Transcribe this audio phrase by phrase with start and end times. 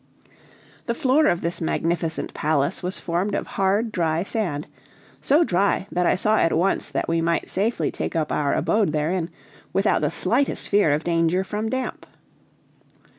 [0.87, 4.65] The floor of this magnificent palace was formed of hard, dry sand,
[5.21, 8.93] so dry that I saw at once that we might safely take up our abode
[8.93, 9.29] therein,
[9.73, 12.07] without the slightest fear of danger from damp.